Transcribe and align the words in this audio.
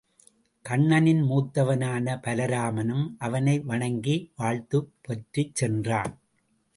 கண்ணனின் 0.65 1.21
மூத்தவனான 1.23 2.15
பலராமனும் 2.21 3.15
அவனை 3.17 3.59
வணங்கி 3.59 4.31
வாழ்த்துப் 4.35 4.91
பெற்றுச் 5.01 5.55
சென் 5.55 5.81
றான். 5.81 6.19